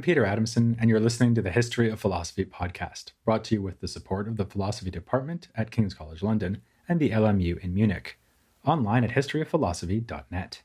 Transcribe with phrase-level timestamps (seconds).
[0.00, 3.60] I'm Peter Adamson, and you're listening to the History of Philosophy podcast, brought to you
[3.60, 7.74] with the support of the Philosophy Department at King's College London and the LMU in
[7.74, 8.18] Munich,
[8.64, 10.62] online at historyofphilosophy.net.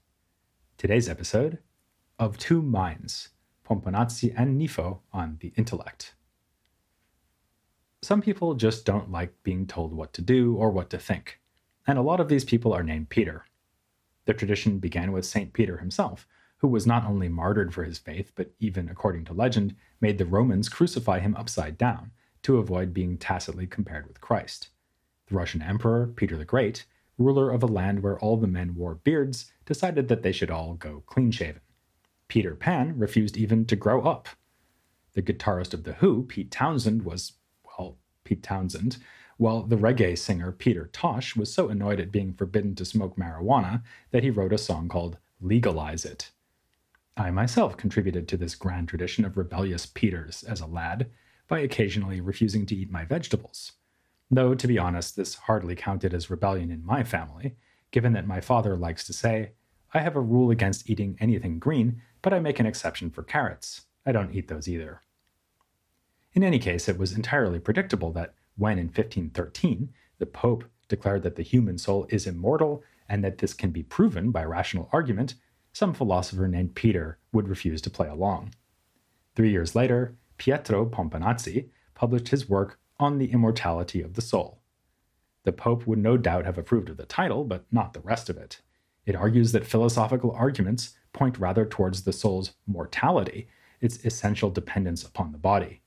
[0.78, 1.58] Today's episode
[2.18, 3.32] Of Two Minds
[3.68, 6.16] Pomponazzi and Nifo on the Intellect.
[8.04, 11.42] Some people just don't like being told what to do or what to think,
[11.86, 13.44] and a lot of these people are named Peter.
[14.24, 15.52] The tradition began with St.
[15.52, 16.26] Peter himself
[16.66, 20.26] who was not only martyred for his faith, but even, according to legend, made the
[20.26, 22.10] Romans crucify him upside down
[22.42, 24.70] to avoid being tacitly compared with Christ.
[25.28, 26.86] The Russian Emperor, Peter the Great,
[27.20, 30.74] ruler of a land where all the men wore beards, decided that they should all
[30.74, 31.62] go clean shaven.
[32.30, 34.28] Peter Pan refused even to grow up.
[35.14, 37.34] The guitarist of The Who, Pete Townshend, was,
[37.78, 38.98] well, Pete Townshend,
[39.38, 43.84] while the reggae singer Peter Tosh was so annoyed at being forbidden to smoke marijuana
[44.10, 46.32] that he wrote a song called Legalize It.
[47.18, 51.10] I myself contributed to this grand tradition of rebellious Peters as a lad
[51.48, 53.74] by occasionally refusing to eat my vegetables.
[54.30, 57.56] Though, to be honest, this hardly counted as rebellion in my family,
[57.92, 59.52] given that my father likes to say,
[59.94, 63.86] I have a rule against eating anything green, but I make an exception for carrots.
[64.06, 65.02] I don't eat those either.
[66.34, 71.38] In any case, it was entirely predictable that when in 1513 the Pope declared that
[71.38, 75.36] the human soul is immortal and that this can be proven by rational argument,
[75.76, 78.56] some philosopher named Peter would refuse to play along.
[79.36, 84.62] Three years later, Pietro Pomponazzi published his work on the immortality of the soul.
[85.44, 88.38] The Pope would no doubt have approved of the title, but not the rest of
[88.38, 88.62] it.
[89.06, 93.50] It argues that philosophical arguments point rather towards the soul's mortality,
[93.82, 95.82] its essential dependence upon the body.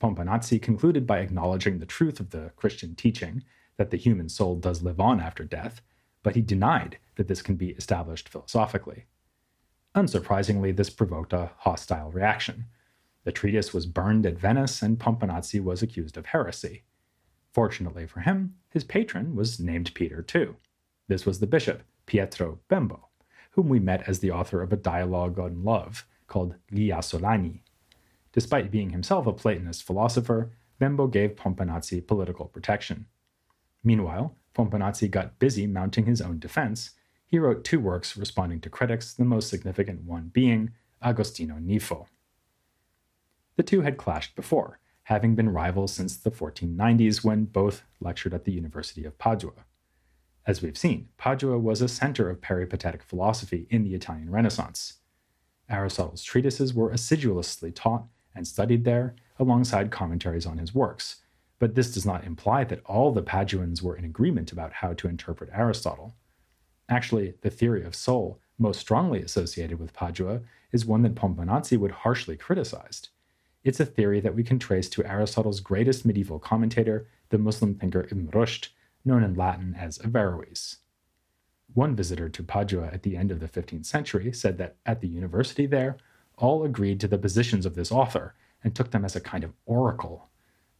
[0.00, 3.42] Pomponazzi concluded by acknowledging the truth of the Christian teaching
[3.78, 5.82] that the human soul does live on after death,
[6.22, 9.06] but he denied that this can be established philosophically.
[9.94, 12.66] Unsurprisingly, this provoked a hostile reaction.
[13.24, 16.84] The treatise was burned at Venice, and Pomponazzi was accused of heresy.
[17.52, 20.56] Fortunately for him, his patron was named Peter too.
[21.08, 23.08] This was the bishop, Pietro Bembo,
[23.52, 27.62] whom we met as the author of a dialogue on love called Gli Asolani.
[28.32, 33.06] Despite being himself a Platonist philosopher, Bembo gave Pomponazzi political protection.
[33.82, 36.90] Meanwhile, Pomponazzi got busy mounting his own defense,
[37.28, 40.70] he wrote two works responding to critics, the most significant one being
[41.02, 42.06] Agostino Nifo.
[43.56, 48.44] The two had clashed before, having been rivals since the 1490s when both lectured at
[48.44, 49.52] the University of Padua.
[50.46, 54.94] As we've seen, Padua was a center of peripatetic philosophy in the Italian Renaissance.
[55.68, 61.16] Aristotle's treatises were assiduously taught and studied there, alongside commentaries on his works,
[61.58, 65.08] but this does not imply that all the Paduans were in agreement about how to
[65.08, 66.14] interpret Aristotle.
[66.88, 70.40] Actually, the theory of soul most strongly associated with Padua
[70.72, 73.08] is one that Pomponazzi would harshly criticize.
[73.62, 78.08] It's a theory that we can trace to Aristotle's greatest medieval commentator, the Muslim thinker
[78.10, 78.68] Ibn Rushd,
[79.04, 80.78] known in Latin as Averroes.
[81.74, 85.08] One visitor to Padua at the end of the 15th century said that at the
[85.08, 85.98] university there,
[86.36, 88.34] all agreed to the positions of this author
[88.64, 90.28] and took them as a kind of oracle.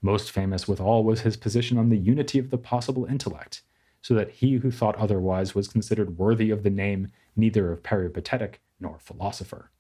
[0.01, 3.63] Most famous with all was his position on the unity of the possible intellect,
[4.01, 8.61] so that he who thought otherwise was considered worthy of the name neither of peripatetic
[8.81, 9.71] nor philosopher.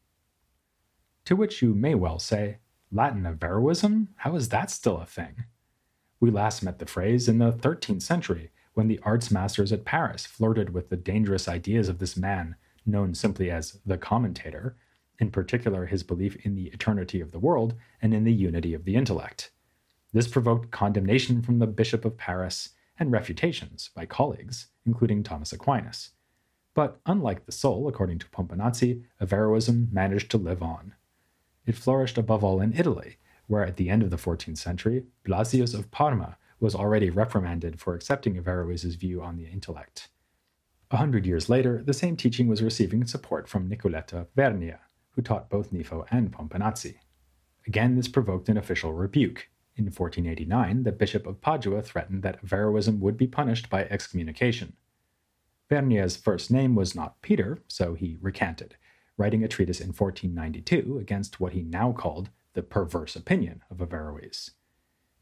[1.24, 2.58] To which you may well say,
[2.90, 4.08] Latin Averroism?
[4.16, 5.44] How is that still a thing?
[6.20, 10.24] We last met the phrase in the 13th century when the arts masters at Paris
[10.24, 12.56] flirted with the dangerous ideas of this man,
[12.86, 14.76] known simply as the commentator,
[15.18, 18.84] in particular his belief in the eternity of the world and in the unity of
[18.84, 19.50] the intellect.
[20.12, 26.10] This provoked condemnation from the Bishop of Paris and refutations by colleagues, including Thomas Aquinas.
[26.74, 30.94] But unlike the soul, according to Pomponazzi, Averroism managed to live on.
[31.66, 35.74] It flourished above all in Italy, where at the end of the 14th century, Blasius
[35.74, 40.08] of Parma was already reprimanded for accepting Averroes' view on the intellect.
[40.90, 44.78] A hundred years later, the same teaching was receiving support from Nicoletto Vernia,
[45.10, 46.94] who taught both Nifo and Pomponazzi.
[47.66, 52.98] Again, this provoked an official rebuke, in 1489, the Bishop of Padua threatened that Averroism
[53.00, 54.74] would be punished by excommunication.
[55.68, 58.76] Vernia's first name was not Peter, so he recanted,
[59.16, 64.52] writing a treatise in 1492 against what he now called the perverse opinion of Averroes.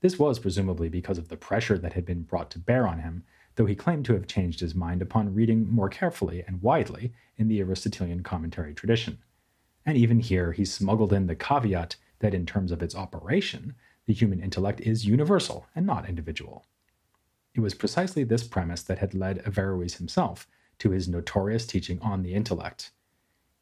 [0.00, 3.24] This was presumably because of the pressure that had been brought to bear on him,
[3.56, 7.48] though he claimed to have changed his mind upon reading more carefully and widely in
[7.48, 9.18] the Aristotelian commentary tradition.
[9.84, 13.74] And even here, he smuggled in the caveat that in terms of its operation,
[14.06, 16.64] the human intellect is universal and not individual.
[17.54, 20.46] It was precisely this premise that had led Averroes himself
[20.78, 22.92] to his notorious teaching on the intellect.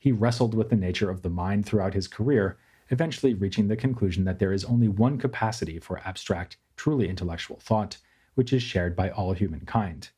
[0.05, 2.59] he wrestled with the nature of the mind throughout his career,
[2.91, 7.97] eventually reaching the conclusion that there is only one capacity for abstract, truly intellectual thought,
[8.35, 10.11] which is shared by all humankind.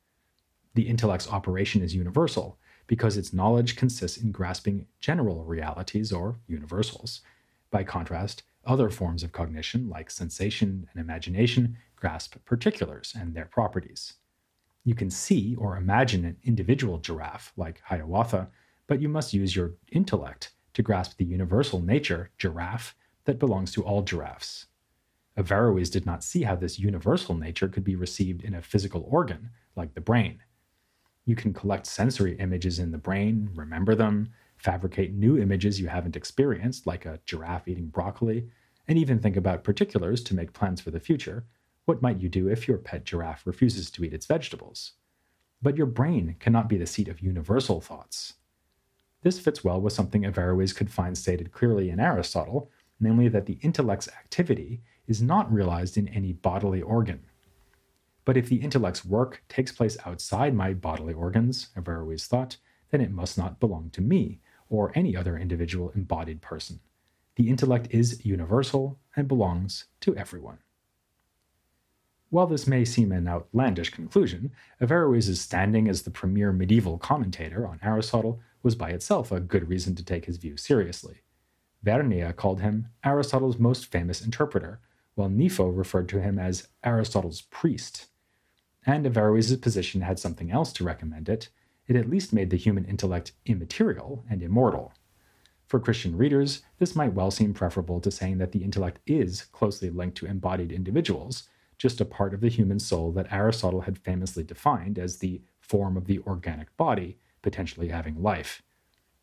[0.75, 2.59] The intellect's operation is universal,
[2.89, 7.21] because its knowledge consists in grasping general realities or universals.
[7.71, 14.15] By contrast, other forms of cognition, like sensation and imagination, grasp particulars and their properties.
[14.85, 18.49] You can see or imagine an individual giraffe, like Hiawatha,
[18.87, 23.83] but you must use your intellect to grasp the universal nature, giraffe, that belongs to
[23.83, 24.67] all giraffes.
[25.37, 29.51] Averroes did not see how this universal nature could be received in a physical organ,
[29.75, 30.41] like the brain.
[31.25, 36.17] You can collect sensory images in the brain, remember them, fabricate new images you haven't
[36.17, 38.49] experienced, like a giraffe eating broccoli,
[38.89, 41.45] and even think about particulars to make plans for the future.
[41.85, 44.93] What might you do if your pet giraffe refuses to eat its vegetables?
[45.63, 48.35] But your brain cannot be the seat of universal thoughts.
[49.23, 52.71] This fits well with something Averroes could find stated clearly in Aristotle,
[53.01, 57.25] namely that the intellect's activity is not realized in any bodily organ.
[58.25, 62.57] But if the intellect's work takes place outside my bodily organs, Averroes thought,
[62.91, 66.81] then it must not belong to me or any other individual embodied person.
[67.37, 70.59] The intellect is universal and belongs to everyone.
[72.31, 77.79] While this may seem an outlandish conclusion, Averroes' standing as the premier medieval commentator on
[77.83, 81.21] Aristotle was by itself a good reason to take his view seriously.
[81.85, 84.81] Vernia called him Aristotle's most famous interpreter,
[85.15, 88.07] while Nifo referred to him as Aristotle's priest
[88.87, 91.49] and Averroes' position had something else to recommend it,
[91.89, 94.93] it at least made the human intellect immaterial and immortal.
[95.67, 99.91] For Christian readers, this might well seem preferable to saying that the intellect is closely
[99.91, 101.49] linked to embodied individuals,
[101.79, 105.97] just a part of the human soul that Aristotle had famously defined as the form
[105.97, 108.63] of the organic body, potentially having life.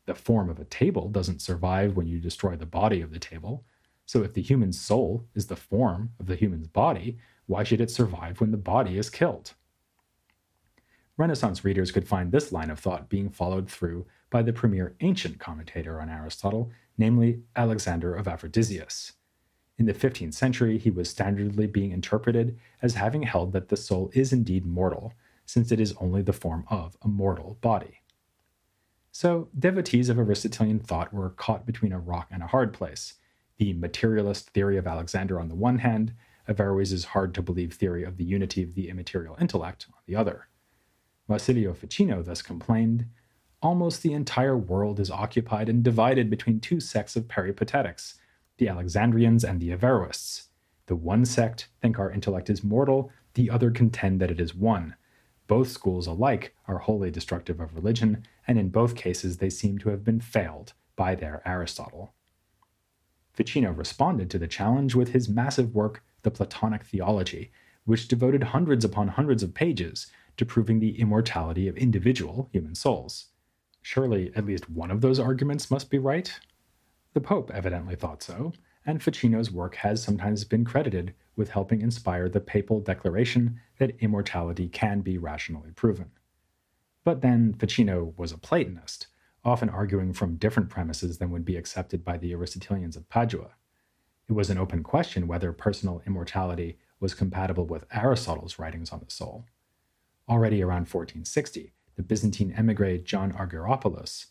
[0.05, 3.63] The form of a table doesn't survive when you destroy the body of the table,
[4.05, 7.89] so if the human soul is the form of the human's body, why should it
[7.89, 9.53] survive when the body is killed?
[11.15, 15.39] Renaissance readers could find this line of thought being followed through by the premier ancient
[15.39, 19.11] commentator on Aristotle, namely Alexander of Aphrodisias.
[19.77, 24.09] In the 15th century, he was standardly being interpreted as having held that the soul
[24.13, 25.13] is indeed mortal,
[25.45, 28.01] since it is only the form of a mortal body.
[29.11, 33.15] So, devotees of Aristotelian thought were caught between a rock and a hard place
[33.57, 36.13] the materialist theory of Alexander on the one hand,
[36.47, 40.47] Averroes' hard to believe theory of the unity of the immaterial intellect on the other.
[41.27, 43.05] Marsilio Ficino thus complained
[43.61, 48.15] Almost the entire world is occupied and divided between two sects of peripatetics,
[48.57, 50.47] the Alexandrians and the Averroists.
[50.87, 54.95] The one sect think our intellect is mortal, the other contend that it is one.
[55.47, 59.89] Both schools alike are wholly destructive of religion, and in both cases they seem to
[59.89, 62.13] have been failed by their Aristotle.
[63.33, 67.51] Ficino responded to the challenge with his massive work the Platonic theology,
[67.85, 73.27] which devoted hundreds upon hundreds of pages to proving the immortality of individual human souls.
[73.81, 76.39] Surely at least one of those arguments must be right?
[77.13, 78.53] The Pope evidently thought so,
[78.85, 84.67] and Ficino's work has sometimes been credited with helping inspire the papal declaration that immortality
[84.67, 86.11] can be rationally proven.
[87.03, 89.07] But then Ficino was a Platonist,
[89.43, 93.51] often arguing from different premises than would be accepted by the Aristotelians of Padua.
[94.29, 99.11] It was an open question whether personal immortality was compatible with Aristotle's writings on the
[99.11, 99.45] soul.
[100.29, 104.27] Already around 1460, the Byzantine emigre John Argyropoulos,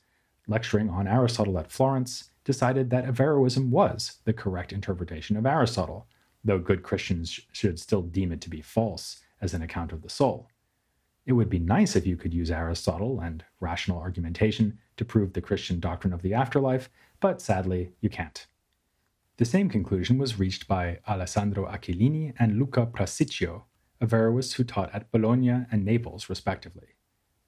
[0.48, 6.06] lecturing on Aristotle at Florence, decided that Averroism was the correct interpretation of Aristotle,
[6.44, 10.08] though good Christians should still deem it to be false as an account of the
[10.08, 10.48] soul.
[11.24, 15.40] It would be nice if you could use Aristotle and rational argumentation to prove the
[15.40, 18.46] Christian doctrine of the afterlife, but sadly, you can't.
[19.36, 23.66] The same conclusion was reached by Alessandro Achillini and Luca Prassicio,
[24.02, 26.96] Averroists who taught at Bologna and Naples, respectively.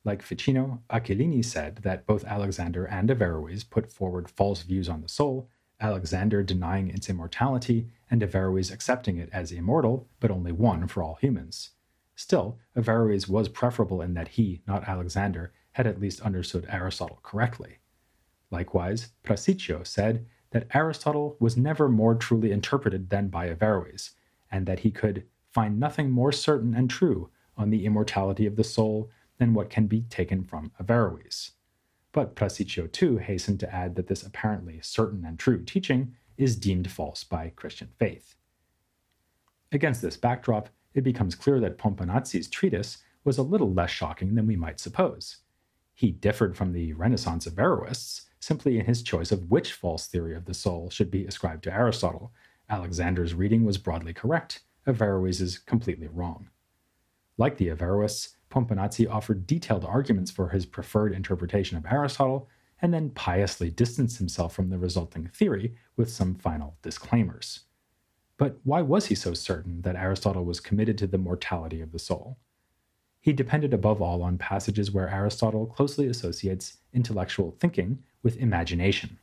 [0.05, 5.09] Like Ficino, Achillini said that both Alexander and Averroes put forward false views on the
[5.09, 5.49] soul,
[5.81, 11.17] Alexander denying its immortality, and Averroes accepting it as immortal, but only one for all
[11.17, 11.71] humans.
[12.15, 17.79] Still, Averroes was preferable in that he, not Alexander, had at least understood Aristotle correctly.
[18.53, 24.13] Likewise, Prassicio said that Aristotle was never more truly interpreted than by Averroes,
[24.53, 28.65] and that he could find nothing more certain and true on the immortality of the
[28.65, 29.09] soul
[29.39, 31.53] than what can be taken from Averroes.
[32.13, 36.91] But Prassicio too hastened to add that this apparently certain and true teaching is deemed
[36.91, 38.35] false by Christian faith.
[39.73, 44.47] Against this backdrop, it becomes clear that Pomponazzi's treatise was a little less shocking than
[44.47, 45.39] we might suppose.
[45.95, 50.45] He differed from the Renaissance Averroists simply in his choice of which false theory of
[50.45, 52.33] the soul should be ascribed to Aristotle.
[52.69, 56.51] Alexander's reading was broadly correct, Averroes is completely wrong.
[57.37, 62.49] Like the Averroists, Pomponazzi offered detailed arguments for his preferred interpretation of Aristotle,
[62.81, 67.61] and then piously distanced himself from the resulting theory with some final disclaimers.
[68.37, 71.99] But why was he so certain that Aristotle was committed to the mortality of the
[71.99, 72.39] soul?
[73.21, 79.19] He depended above all on passages where Aristotle closely associates intellectual thinking with imagination.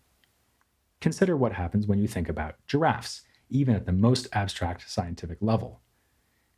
[1.01, 5.81] Consider what happens when you think about giraffes, even at the most abstract scientific level.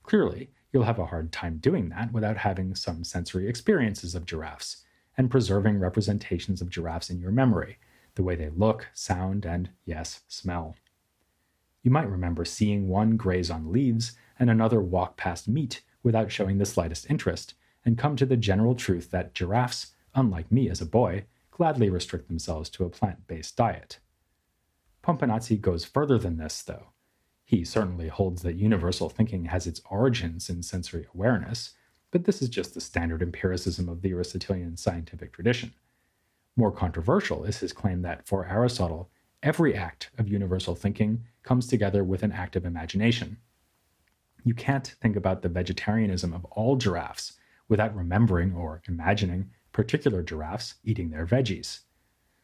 [0.04, 4.84] Clearly, you'll have a hard time doing that without having some sensory experiences of giraffes
[5.18, 7.78] and preserving representations of giraffes in your memory,
[8.16, 10.76] the way they look, sound, and, yes, smell.
[11.84, 16.58] You might remember seeing one graze on leaves and another walk past meat without showing
[16.58, 17.54] the slightest interest,
[17.86, 22.28] and come to the general truth that giraffes, unlike me as a boy, gladly restrict
[22.28, 24.00] themselves to a plant based diet.
[25.04, 26.94] Pomponazzi goes further than this, though.
[27.44, 31.72] He certainly holds that universal thinking has its origins in sensory awareness,
[32.10, 35.74] but this is just the standard empiricism of the Aristotelian scientific tradition.
[36.56, 39.10] More controversial is his claim that for Aristotle,
[39.42, 43.38] every act of universal thinking comes together with an act of imagination.
[44.46, 47.34] You can't think about the vegetarianism of all giraffes
[47.68, 51.82] without remembering or imagining particular giraffes eating their veggies.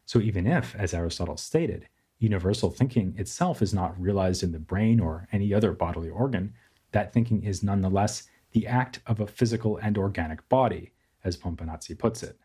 [0.04, 1.88] So, even if, as Aristotle stated,
[2.20, 6.54] universal thinking itself is not realized in the brain or any other bodily organ,
[6.92, 10.92] that thinking is nonetheless the act of a physical and organic body,
[11.24, 12.38] as Pomponazzi puts it.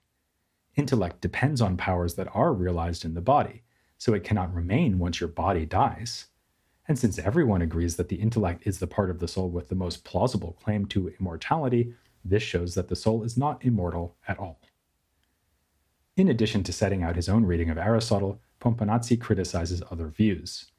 [0.75, 3.63] Intellect depends on powers that are realized in the body,
[3.97, 6.25] so it cannot remain once your body dies.
[6.87, 9.75] And since everyone agrees that the intellect is the part of the soul with the
[9.75, 14.59] most plausible claim to immortality, this shows that the soul is not immortal at all.
[16.15, 20.71] In addition to setting out his own reading of Aristotle, Pomponazzi criticizes other views.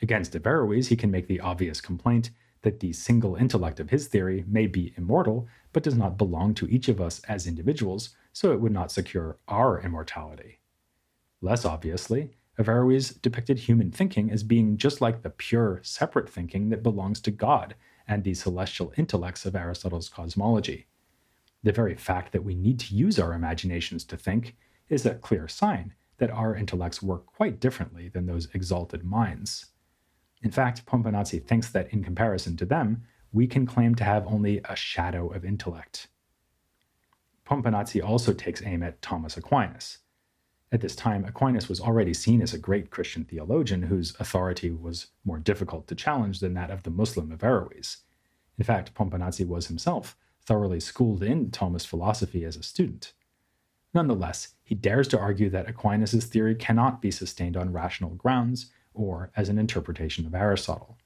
[0.00, 2.30] Against Averroes, he can make the obvious complaint
[2.62, 6.68] that the single intellect of his theory may be immortal, but does not belong to
[6.68, 10.60] each of us as individuals, so it would not secure our immortality.
[11.40, 12.30] Less obviously,
[12.60, 17.32] Averroes depicted human thinking as being just like the pure, separate thinking that belongs to
[17.32, 17.74] God
[18.06, 20.86] and the celestial intellects of Aristotle's cosmology.
[21.64, 24.54] The very fact that we need to use our imaginations to think
[24.88, 29.66] is a clear sign that our intellects work quite differently than those exalted minds.
[30.42, 34.60] In fact, Pomponazzi thinks that in comparison to them, we can claim to have only
[34.64, 36.08] a shadow of intellect.
[37.44, 39.98] Pomponazzi also takes aim at Thomas Aquinas.
[40.72, 45.08] At this time, Aquinas was already seen as a great Christian theologian whose authority was
[45.24, 47.98] more difficult to challenge than that of the Muslim Averroes.
[48.58, 53.12] In fact, Pomponazzi was himself thoroughly schooled in Thomist philosophy as a student.
[53.96, 59.32] Nonetheless, he dares to argue that Aquinas' theory cannot be sustained on rational grounds or
[59.34, 60.98] as an interpretation of Aristotle.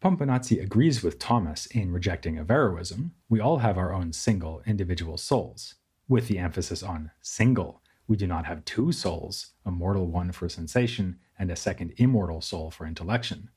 [0.00, 3.10] Pomponazzi agrees with Thomas in rejecting Averroism.
[3.28, 5.74] We all have our own single individual souls,
[6.08, 10.48] with the emphasis on single we do not have two souls, a mortal one for
[10.48, 13.50] sensation and a second immortal soul for intellection.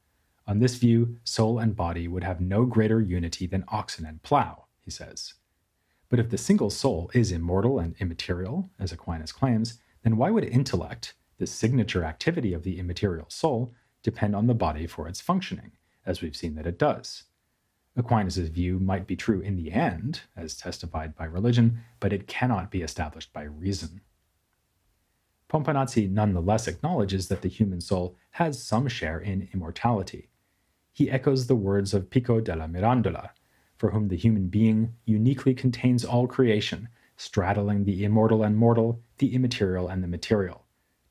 [0.46, 4.66] On this view, soul and body would have no greater unity than oxen and plow,
[4.84, 5.36] he says.
[6.10, 10.46] But if the single soul is immortal and immaterial, as Aquinas claims, then why would
[10.46, 13.74] intellect, the signature activity of the immaterial soul,
[14.04, 15.72] depend on the body for its functioning,
[16.06, 17.24] as we've seen that it does?
[17.98, 22.72] Aquinas' view might be true in the end, as testified by religion, but it cannot
[22.72, 24.02] be established by reason.
[25.50, 30.30] Pomponazzi nonetheless acknowledges that the human soul has some share in immortality.
[30.94, 33.30] He echoes the words of Pico della Mirandola,
[33.78, 39.34] for whom the human being uniquely contains all creation, straddling the immortal and mortal, the
[39.34, 40.66] immaterial and the material.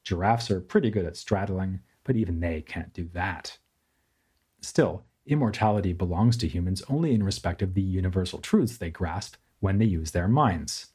[0.05, 3.59] Giraffes are pretty good at straddling, but even they can't do that.
[4.61, 9.79] Still, immortality belongs to humans only in respect of the universal truths they grasp when
[9.79, 10.89] they use their minds.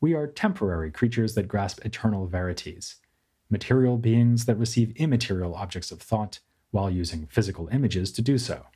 [0.00, 2.96] We are temporary creatures that grasp eternal verities,
[3.48, 6.40] material beings that receive immaterial objects of thought
[6.70, 8.66] while using physical images to do so.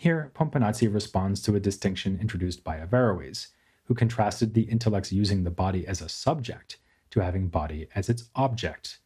[0.00, 3.48] Here, Pomponazzi responds to a distinction introduced by Averroes,
[3.84, 6.78] who contrasted the intellect's using the body as a subject
[7.10, 8.96] to having body as its object.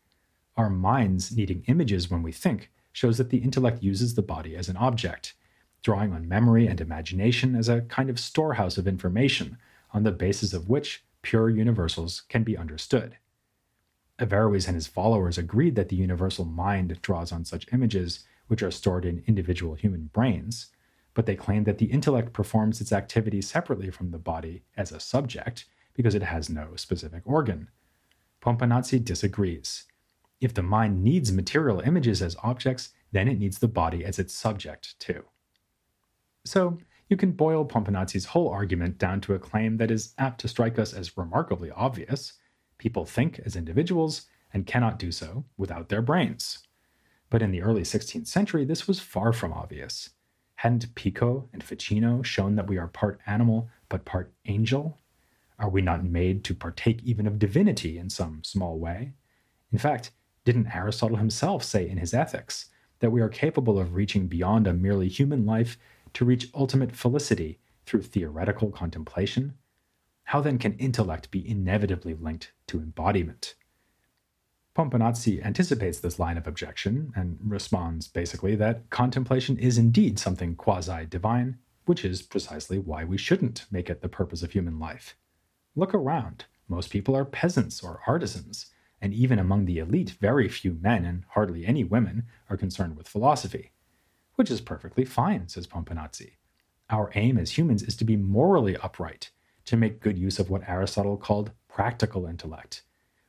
[0.56, 4.68] Our minds needing images when we think shows that the intellect uses the body as
[4.68, 5.34] an object,
[5.82, 9.58] drawing on memory and imagination as a kind of storehouse of information
[9.92, 13.16] on the basis of which pure universals can be understood.
[14.20, 18.70] Averroes and his followers agreed that the universal mind draws on such images, which are
[18.70, 20.68] stored in individual human brains,
[21.14, 25.00] but they claim that the intellect performs its activity separately from the body as a
[25.00, 27.68] subject because it has no specific organ.
[28.42, 29.84] Pomponazzi disagrees.
[30.40, 34.34] If the mind needs material images as objects, then it needs the body as its
[34.34, 35.24] subject, too.
[36.44, 36.78] So,
[37.08, 40.78] you can boil Pomponazzi's whole argument down to a claim that is apt to strike
[40.78, 42.34] us as remarkably obvious.
[42.78, 46.58] People think as individuals and cannot do so without their brains.
[47.30, 50.10] But in the early 16th century, this was far from obvious.
[50.64, 54.98] Hadn't Pico and Ficino shown that we are part animal but part angel?
[55.58, 59.12] Are we not made to partake even of divinity in some small way?
[59.70, 60.12] In fact,
[60.46, 64.72] didn't Aristotle himself say in his Ethics that we are capable of reaching beyond a
[64.72, 65.76] merely human life
[66.14, 69.58] to reach ultimate felicity through theoretical contemplation?
[70.22, 73.54] How then can intellect be inevitably linked to embodiment?
[74.74, 81.06] Pomponazzi anticipates this line of objection and responds basically that contemplation is indeed something quasi
[81.06, 85.16] divine, which is precisely why we shouldn't make it the purpose of human life.
[85.76, 86.46] Look around.
[86.68, 88.66] Most people are peasants or artisans,
[89.00, 93.06] and even among the elite, very few men and hardly any women are concerned with
[93.08, 93.70] philosophy.
[94.36, 96.32] Which is perfectly fine, says Pomponazzi.
[96.90, 99.30] Our aim as humans is to be morally upright,
[99.66, 102.82] to make good use of what Aristotle called practical intellect.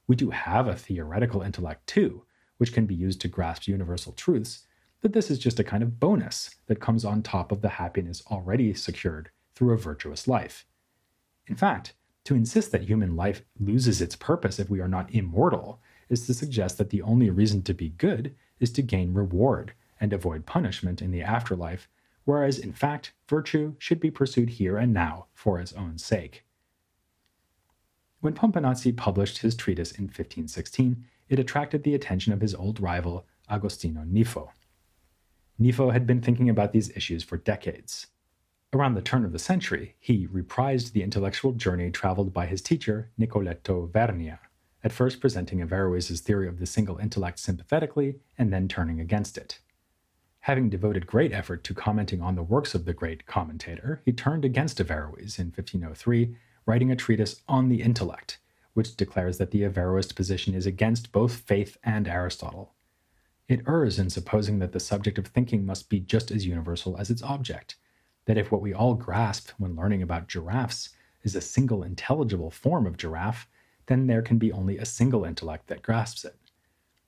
[0.08, 2.26] We do have a theoretical intellect too,
[2.58, 4.66] which can be used to grasp universal truths,
[5.02, 8.24] but this is just a kind of bonus that comes on top of the happiness
[8.32, 10.66] already secured through a virtuous life.
[11.48, 11.94] In fact,
[12.26, 16.34] to insist that human life loses its purpose if we are not immortal is to
[16.34, 21.02] suggest that the only reason to be good is to gain reward and avoid punishment
[21.02, 21.88] in the afterlife,
[22.24, 26.46] whereas in fact, virtue should be pursued here and now for its own sake.
[28.26, 33.28] When Pomponazzi published his treatise in 1516, it attracted the attention of his old rival,
[33.52, 34.50] Agostino Nifo.
[35.62, 38.08] Nifo had been thinking about these issues for decades.
[38.74, 43.12] Around the turn of the century, he reprised the intellectual journey traveled by his teacher,
[43.16, 44.40] Nicoletto Vernia,
[44.84, 49.60] at first presenting Averroes' theory of the single intellect sympathetically and then turning against it.
[50.40, 54.44] Having devoted great effort to commenting on the works of the great commentator, he turned
[54.44, 56.36] against Averroes in 1503,
[56.66, 58.40] writing a treatise on the intellect,
[58.74, 62.74] which declares that the Averroist position is against both faith and Aristotle.
[63.48, 67.10] It errs in supposing that the subject of thinking must be just as universal as
[67.10, 67.76] its object,
[68.26, 70.90] that if what we all grasp when learning about giraffes
[71.24, 73.48] is a single intelligible form of giraffe,
[73.86, 76.38] then there can be only a single intellect that grasps it.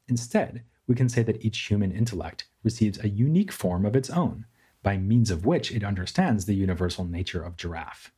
[0.08, 4.46] Instead, we can say that each human intellect receives a unique form of its own,
[4.84, 8.12] by means of which it understands the universal nature of giraffe.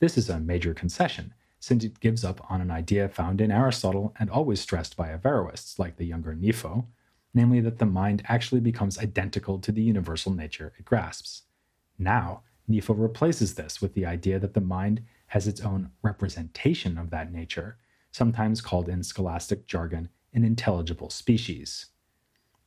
[0.00, 4.14] This is a major concession, since it gives up on an idea found in Aristotle
[4.18, 6.86] and always stressed by Averroists like the younger Nifo,
[7.34, 11.42] namely that the mind actually becomes identical to the universal nature it grasps.
[11.98, 17.10] Now, Nifo replaces this with the idea that the mind has its own representation of
[17.10, 17.76] that nature,
[18.10, 21.86] sometimes called in scholastic jargon an intelligible species.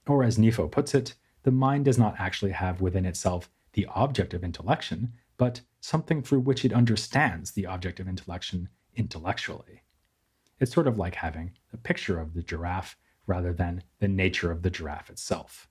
[0.06, 4.36] Or, as Nifo puts it, the mind does not actually have within itself the object
[4.36, 9.82] of intellection, but something through which it understands the object of intellection intellectually.
[10.58, 12.96] It's sort of like having a picture of the giraffe
[13.28, 15.68] rather than the nature of the giraffe itself.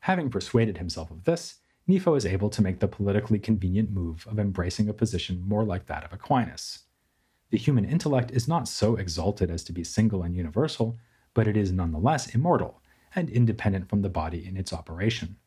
[0.00, 4.38] Having persuaded himself of this, Nifo is able to make the politically convenient move of
[4.38, 6.80] embracing a position more like that of Aquinas.
[7.48, 10.98] The human intellect is not so exalted as to be single and universal,
[11.32, 12.82] but it is nonetheless immortal
[13.14, 15.38] and independent from the body in its operation.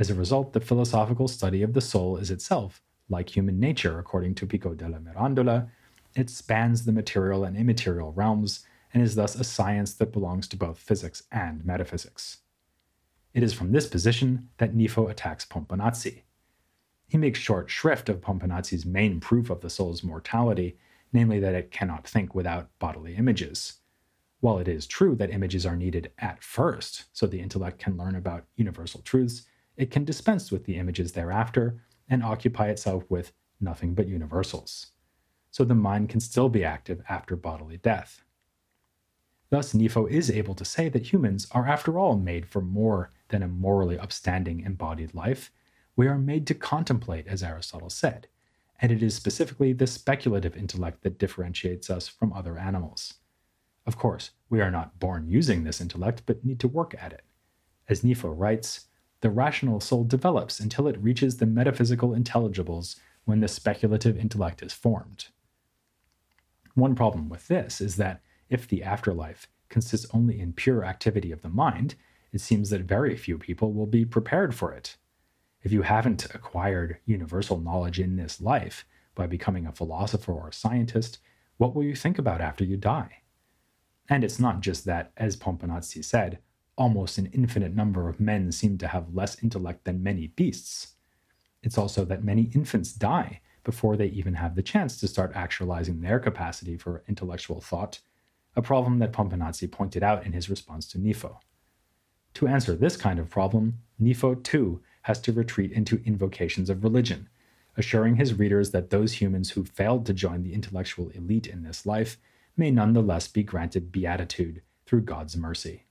[0.00, 4.34] As a result, the philosophical study of the soul is itself, like human nature, according
[4.36, 5.68] to Pico della Mirandola,
[6.16, 10.56] it spans the material and immaterial realms and is thus a science that belongs to
[10.56, 12.38] both physics and metaphysics.
[13.34, 16.22] It is from this position that Nifo attacks Pomponazzi.
[17.06, 20.78] He makes short shrift of Pomponazzi's main proof of the soul's mortality,
[21.12, 23.80] namely that it cannot think without bodily images.
[24.40, 28.16] While it is true that images are needed at first, so the intellect can learn
[28.16, 29.42] about universal truths,
[29.80, 34.88] it can dispense with the images thereafter and occupy itself with nothing but universals.
[35.50, 38.22] So the mind can still be active after bodily death.
[39.48, 43.42] Thus, Nifo is able to say that humans are, after all, made for more than
[43.42, 45.50] a morally upstanding embodied life.
[45.96, 48.28] We are made to contemplate, as Aristotle said,
[48.80, 53.14] and it is specifically the speculative intellect that differentiates us from other animals.
[53.86, 57.22] Of course, we are not born using this intellect, but need to work at it.
[57.88, 58.86] As Nifo writes,
[59.20, 64.72] the rational soul develops until it reaches the metaphysical intelligibles when the speculative intellect is
[64.72, 65.26] formed.
[66.74, 71.42] One problem with this is that if the afterlife consists only in pure activity of
[71.42, 71.94] the mind,
[72.32, 74.96] it seems that very few people will be prepared for it.
[75.62, 80.52] If you haven't acquired universal knowledge in this life by becoming a philosopher or a
[80.52, 81.18] scientist,
[81.60, 83.20] What will you think about after you die?
[84.08, 86.38] And it's not just that, as Pomponazzi said,
[86.80, 90.94] almost an infinite number of men seem to have less intellect than many beasts.
[91.62, 96.00] It's also that many infants die before they even have the chance to start actualizing
[96.00, 98.00] their capacity for intellectual thought,
[98.56, 101.36] a problem that Pomponazzi pointed out in his response to Nifo.
[102.34, 107.28] To answer this kind of problem, Nifo too has to retreat into invocations of religion,
[107.76, 111.84] assuring his readers that those humans who failed to join the intellectual elite in this
[111.84, 112.16] life
[112.56, 115.84] may nonetheless be granted beatitude through God's mercy.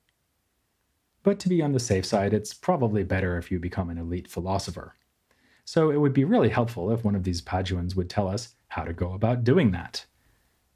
[1.30, 4.28] But to be on the safe side, it's probably better if you become an elite
[4.28, 4.96] philosopher.
[5.63, 8.84] So it would be really helpful if one of these Paduans would tell us how
[8.84, 10.08] to go about doing that.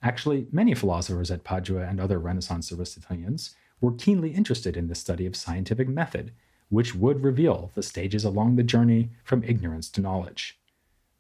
[0.04, 5.26] Actually, many philosophers at Padua and other Renaissance Aristotelians were keenly interested in the study
[5.26, 6.34] of scientific method,
[6.70, 10.60] which would reveal the stages along the journey from ignorance to knowledge.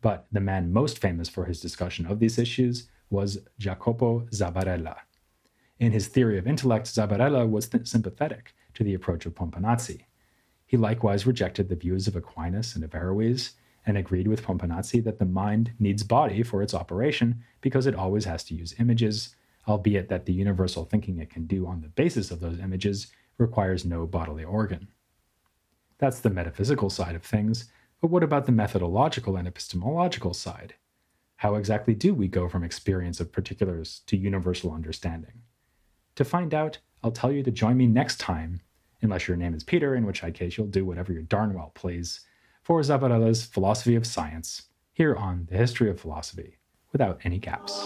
[0.01, 4.97] But the man most famous for his discussion of these issues was Jacopo Zabarella.
[5.79, 10.05] In his theory of intellect, Zabarella was th- sympathetic to the approach of Pomponazzi.
[10.65, 13.51] He likewise rejected the views of Aquinas and Averroes
[13.85, 18.25] and agreed with Pomponazzi that the mind needs body for its operation because it always
[18.25, 19.35] has to use images,
[19.67, 23.07] albeit that the universal thinking it can do on the basis of those images
[23.37, 24.87] requires no bodily organ.
[25.97, 27.65] That's the metaphysical side of things,
[28.01, 30.75] but what about the methodological and epistemological side?
[31.37, 35.41] How exactly do we go from experience of particulars to universal understanding?
[36.15, 38.61] To find out, I'll tell you to join me next time,
[39.01, 42.21] unless your name is Peter, in which case you'll do whatever you darn well please,
[42.61, 44.63] for Zabarella's Philosophy of Science,
[44.93, 46.59] here on The History of Philosophy,
[46.93, 47.85] without any gaps.